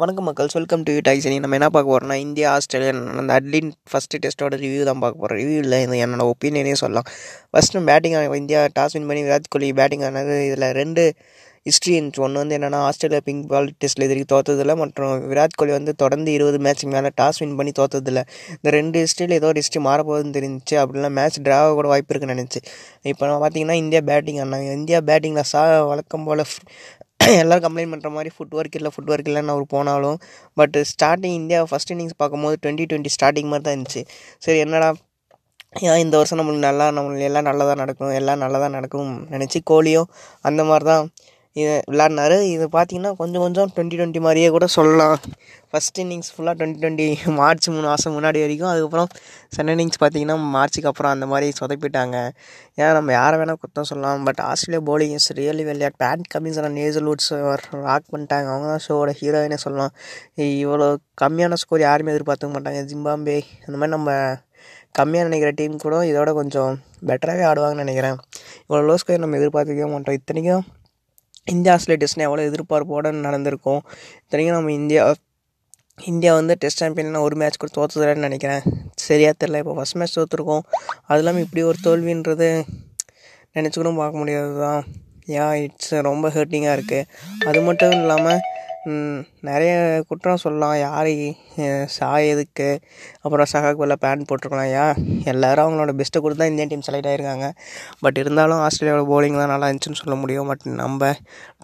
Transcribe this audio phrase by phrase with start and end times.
[0.00, 0.48] வணக்கம் மக்கள்.
[0.56, 5.00] Welcome to டைசனி நம்ம என்ன பார்க்க போகிறோம்னா இந்தியா ஆஸ்திரேலியா அந்த அட்லின் ஃபஸ்ட்டு டெஸ்ட்டோட ரிவ்யூ தான்
[5.02, 7.06] பார்க்க போகிறோம் ரிவ்யூ இல்லை இது என்னோட ஒப்பீனியனே சொல்லலாம்.
[7.52, 11.04] First batting India toss win பண்ணி விராட் கோலி பேட்டிங் ஆனது இதில் ரெண்டு
[11.68, 14.74] ஹிஸ்ட்ரி இருந்துச்சு ஒன்று வந்து என்னென்னா ஆஸ்திரேலியா பிங்க் பால் டெஸ்ட்டில் இதுக்கு தோத்ததில்ல.
[14.82, 18.20] மற்றும் விராட் கோலி வந்து தொடர்ந்து இருபது மேட்ச்சுக்கு மேலே டாஸ் வின் பண்ணி தோத்ததில்ல.
[18.56, 20.76] இந்த ரெண்டு ஹிஸ்ட்ரியில் ஏதோ ஒரு ஹிஸ்ட்ரி மாறப்போகுதுன்னு தெரிஞ்சிச்சு.
[20.82, 22.62] அப்படிலாம் மேட்ச் ட்ராவ கூட வாய்ப்பு இருக்குன்னு நினச்சி.
[23.12, 26.44] இப்போ நான் பார்த்தீங்கன்னா இந்தியா பேட்டிங் ஆனாங்க இந்தியா பேட்டிங்கில் சா வழக்கம் போல்
[27.20, 30.18] எல்லோரும் கம்ப்ளைண்ட் பண்ணுற மாதிரி ஃபுட் ஒர்க் இல்லை ஃபுட் ஒர்க் இல்லைன்னு அவர் போனாலும்
[30.56, 34.02] but starting India first innings பார்க்கும்போது டுவெண்ட்டி டுவெண்ட்டி ஸ்டார்டிங் மாதிரி தான் இருந்துச்சு.
[34.46, 34.90] சரி என்னடா?
[35.88, 40.08] ஏன் இந்த வருஷம் நம்மளுக்கு நல்லா நம்மளுக்கு எல்லாம் நல்லதாக நடக்கும் எல்லாம் நல்லதாக நடக்கும் நினச்சி கோலியும்
[40.48, 41.04] அந்த மாதிரி தான்
[41.60, 42.36] இதை விளாட்னாரு.
[42.54, 45.14] இது பார்த்தீங்கன்னா கொஞ்சம் கொஞ்சம் டுவெண்ட்டி டுவெண்ட்டி மாதிரியே கூட சொல்லலாம்.
[45.70, 47.06] ஃபஸ்ட் இன்னிங்ஸ் ஃபுல்லாக டுவெண்ட்டி டுவெண்ட்டி
[47.38, 48.70] மார்ச் மூணு மாதம் முன்னாடி வரைக்கும்.
[48.72, 49.08] அதுக்கப்புறம்
[49.54, 52.16] செகண்ட் இன்னிங்ஸ் பார்த்தீங்கன்னா மார்ச்சுக்கு அப்புறம் அந்த மாதிரி சொதப்பிட்டாங்க.
[52.78, 54.24] ஏன்னா நம்ம யாரை வேணால் குத்தம் சொல்லலாம்.
[54.28, 56.60] But Australia bowlings is really well at Pat Cummins
[57.10, 57.32] Hazlewood
[57.88, 58.48] rock பண்ணிட்டாங்க.
[58.54, 59.92] அவங்க தான் ஷோவோட ஹீரோயினே சொல்லலாம்.
[60.62, 60.88] இவ்வளோ
[61.24, 62.82] கம்மியான ஸ்கோர் யாருமே எதிர்பார்த்துக்க மாட்டாங்க.
[62.92, 64.10] ஜிம்பாம்பே அந்த மாதிரி நம்ம
[64.98, 66.74] கம்மியாக நினைக்கிற டீம் கூட இதோட கொஞ்சம்
[67.08, 68.18] பெட்டராகவே ஆடுவாங்கன்னு நினைக்கிறேன்.
[68.66, 70.18] இவ்வளோ லோ ஸ்கோர் நம்ம எதிர்பார்த்துக்கவே மாட்டோம்.
[70.20, 70.64] இத்தனைக்கும்
[71.46, 73.80] இந்தியா ஆஸ்திரேலியா டெஸ்ட்னா எவ்வளோ எதிர்பார்ப்போட நடந்திருக்கும்.
[74.24, 75.02] இத்தனைக்கும் நம்ம இந்தியா
[76.10, 78.64] இந்தியா வந்து டெஸ்ட் சாம்பியன் ஒரு மேட்ச் கூட தோற்றுதுலன்னு நினைக்கிறேன்.
[79.06, 80.64] சரியாக தெரில இப்போ ஃபஸ்ட் மேட்ச் தோற்றுருக்கோம்
[81.08, 82.48] அது இல்லாமல் இப்படி ஒரு தோல்வின்றது
[83.56, 84.82] நினச்சி கூட பார்க்க முடியாது தான்
[85.42, 87.06] ஏன் இட்ஸ் ரொம்ப ஹர்ட்டிங்காக இருக்குது
[87.50, 88.42] அது மட்டும் இல்லாமல்
[89.48, 89.72] நிறைய
[90.08, 90.74] குற்றம் சொல்லலாம்.
[90.84, 91.12] யார்
[91.96, 92.68] சாய் எதுக்கு?
[93.24, 94.70] அப்புறம் சகாக் பதில் பேண்ட் போட்டிருக்கலாம்.
[94.82, 94.96] ஏன்
[95.32, 97.46] எல்லோரும் அவங்களோட பெஸ்ட்டை கொடுத்து தான் இந்தியன் டீம் செலக்ட் ஆகிருக்காங்க
[98.04, 100.48] பட் இருந்தாலும் ஆஸ்திரேலியாவோட bowling தான் நல்லா இருந்துச்சுன்னு சொல்ல முடியும்.
[100.50, 101.10] பட் நம்ம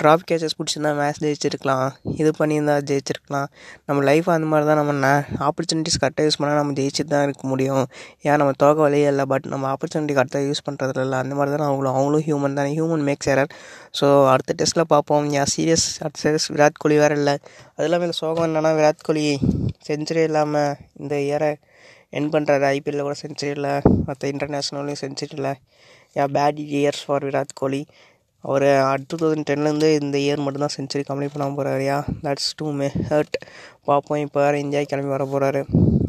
[0.03, 1.87] ட்ராப் கேச்சஸ் பிடிச்சிருந்தா மேட்ச் ஜெயிச்சிருக்கலாம்.
[2.23, 3.48] இது பண்ணியிருந்தா ஜெயிச்சிருக்கலாம்.
[3.91, 5.12] நம்ம லைஃப் அந்த மாதிரி தான் நம்ம
[5.48, 7.84] ஆப்பர்ச்சுனிட்டிஸ் கரெக்டாக யூஸ் பண்ணால் நம்ம ஜெயிச்சு தான் இருக்க முடியும்.
[8.29, 9.27] ஏன் நம்ம தோக்க வழியே இல்லை.
[9.34, 11.20] பட் நம்ம ஆப்பர்ச்சுனிட்டி கரெக்டாக யூஸ் பண்ணுறதுல இல்லை.
[11.25, 12.73] அந்த மாதிரி தான் அவங்களும் அவங்களும் ஹியூமன் தானே.
[12.79, 13.53] ஹியூமன் மேக்ஸ் எரர்
[14.01, 15.25] ஸோ அடுத்த டெஸ்ட்டில் பார்ப்போம்.
[15.39, 17.35] ஏன் சீரியஸ் அடுத்த சீரியஸ் விராட் கோலி வேறு இல்லை
[17.75, 19.25] அது இல்லாமல் இந்த சோகம் என்னென்னா விராட் கோலி
[19.89, 21.53] செஞ்சுரி இல்லாமல் இந்த இயரை
[22.19, 23.75] என் பண்ணுறாரு ஐபிஎல்லில் கூட செஞ்சுரி இல்லை.
[24.09, 25.53] மற்ற இன்டர்நேஷ்னல்லையும் செஞ்சுரி இல்லை.
[26.17, 27.83] Yeah bad years for Virat Kohli.
[28.45, 28.67] Our
[29.11, 33.36] two thousand டென்லேருந்து இந்த இயர் மட்டும்தான் செஞ்சுரி கம்ப்ளீட் பண்ண போகிறாரு yeah that's too may hurt
[33.89, 35.61] பார்ப்போம் இப்போ வேறு இந்தியா கிளம்பி வர போகிறாரு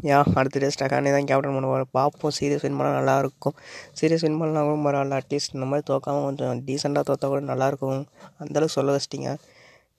[0.09, 3.55] யா அடுத்த டே அக்கானே தான் கேப்டன் பண்ண போகிறார் பார்ப்போம் சீரியஸ் வின் பண்ணால் நல்லாயிருக்கும்
[3.99, 5.19] சீரியஸ் வின் பண்ணலாம் கூட பரவாயில்ல.
[5.21, 8.01] அட்லீஸ்ட் இந்த மாதிரி தோக்காமல் கொஞ்சம் டீசெண்டாக தோற்றா கூட நல்லாயிருக்கும்
[8.43, 9.31] அந்தளவுக்கு சொல்ல வச்சிட்டிங்க.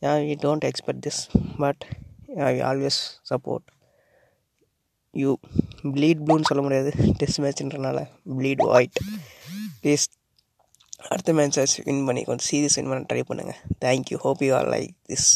[0.04, 1.20] Yeah you don't expect this
[1.58, 1.82] but
[2.48, 2.98] I always
[3.30, 3.66] support
[5.14, 5.30] you
[5.82, 6.90] bleed ப்ளூன்னு சொல்ல முடியாது.
[7.18, 7.98] டெஸ்ட் மேட்ச்ன்றனால
[8.38, 8.98] ப்ளீட் ஒயிட்
[9.82, 10.04] ப்ளீஸ்
[11.08, 14.92] அடுத்த மேட்சஸ் வின் பண்ணி கொஞ்சம் சீரியஸ் வின் பண்ண ட்ரை பண்ணுங்கள் thank you hope you are like
[15.10, 15.28] this